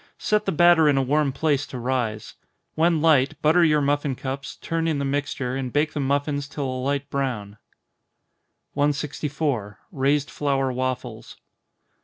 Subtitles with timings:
[0.17, 2.33] Set the batter in a warm place to rise.
[2.73, 6.65] When light, butter your muffin cups, turn in the mixture, and bake the muffins till
[6.65, 7.59] a light brown.
[8.73, 9.77] 164.
[9.93, 11.37] _Raised Flour Waffles.